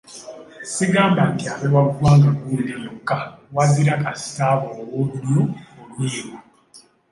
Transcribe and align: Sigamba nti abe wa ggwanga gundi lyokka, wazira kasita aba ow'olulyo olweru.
Sigamba 0.73 1.21
nti 1.31 1.45
abe 1.53 1.67
wa 1.75 1.83
ggwanga 1.87 2.29
gundi 2.37 2.61
lyokka, 2.81 3.17
wazira 3.55 3.93
kasita 4.03 4.43
aba 4.53 4.67
ow'olulyo 4.81 5.43
olweru. 5.93 6.35